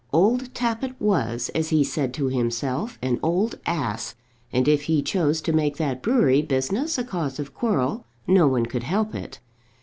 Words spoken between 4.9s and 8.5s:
chose to make that brewery business a cause of quarrel no